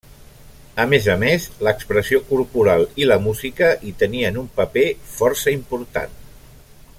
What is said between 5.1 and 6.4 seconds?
força important.